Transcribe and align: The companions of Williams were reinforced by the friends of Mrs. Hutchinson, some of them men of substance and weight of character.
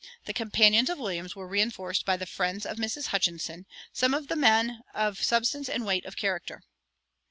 The 0.25 0.33
companions 0.33 0.89
of 0.89 0.97
Williams 0.97 1.35
were 1.35 1.45
reinforced 1.45 2.07
by 2.07 2.17
the 2.17 2.25
friends 2.25 2.65
of 2.65 2.77
Mrs. 2.77 3.09
Hutchinson, 3.09 3.67
some 3.93 4.15
of 4.15 4.29
them 4.29 4.39
men 4.39 4.81
of 4.95 5.21
substance 5.23 5.69
and 5.69 5.85
weight 5.85 6.05
of 6.05 6.17
character. 6.17 6.63